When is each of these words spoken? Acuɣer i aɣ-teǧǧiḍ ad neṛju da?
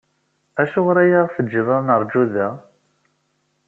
Acuɣer 0.61 0.97
i 1.01 1.07
aɣ-teǧǧiḍ 1.21 1.67
ad 1.75 1.81
neṛju 1.87 2.23
da? 2.33 2.47